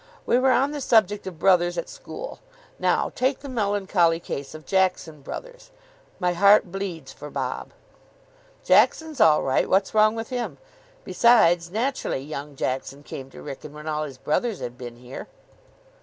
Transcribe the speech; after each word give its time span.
We 0.25 0.39
were 0.39 0.49
on 0.49 0.71
the 0.71 0.81
subject 0.81 1.27
of 1.27 1.37
brothers 1.37 1.77
at 1.77 1.87
school. 1.87 2.39
Now, 2.79 3.11
take 3.13 3.41
the 3.41 3.47
melancholy 3.47 4.19
case 4.19 4.55
of 4.55 4.65
Jackson 4.65 5.21
Brothers. 5.21 5.69
My 6.19 6.33
heart 6.33 6.71
bleeds 6.71 7.13
for 7.13 7.29
Bob." 7.29 7.69
"Jackson's 8.63 9.21
all 9.21 9.43
right. 9.43 9.69
What's 9.69 9.93
wrong 9.93 10.15
with 10.15 10.29
him? 10.29 10.57
Besides, 11.03 11.69
naturally, 11.69 12.17
young 12.21 12.55
Jackson 12.55 13.03
came 13.03 13.29
to 13.29 13.43
Wrykyn 13.43 13.73
when 13.73 13.87
all 13.87 14.03
his 14.05 14.17
brothers 14.17 14.59
had 14.59 14.75
been 14.75 14.95
here." 14.95 15.27